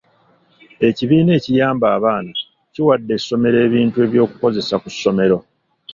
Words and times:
Ekibiina 0.87 1.31
ekiyamba 1.39 1.85
abaana 1.97 2.31
kiwadde 2.73 3.11
essomero 3.17 3.57
ebintu 3.67 3.97
eby'okukozesa 4.05 4.75
ku 4.81 4.87
ssomero. 4.93 5.37